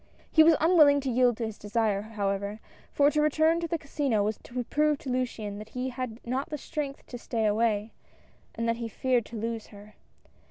He 0.31 0.41
was 0.43 0.55
unwilling 0.59 0.99
to 1.01 1.11
yield 1.11 1.37
to 1.37 1.45
this 1.45 1.59
desire 1.59 2.01
however, 2.01 2.59
for 2.91 3.11
to 3.11 3.21
return 3.21 3.59
to 3.59 3.67
the 3.67 3.77
Casino 3.77 4.23
was 4.23 4.39
to 4.39 4.63
prove 4.63 4.97
to 4.97 5.11
Luciane 5.11 5.59
that 5.59 5.69
he 5.77 5.89
had 5.89 6.19
not 6.25 6.49
the 6.49 6.57
strength 6.57 7.05
to 7.05 7.19
stay 7.19 7.45
away, 7.45 7.93
and 8.55 8.67
that 8.67 8.77
he 8.77 8.87
feared 8.87 9.27
to 9.27 9.37
lose 9.37 9.67
her. 9.67 9.93